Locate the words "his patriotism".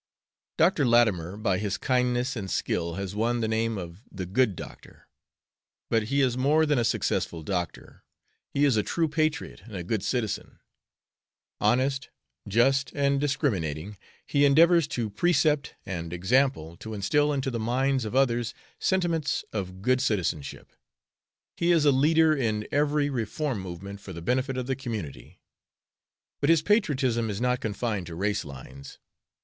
26.49-27.29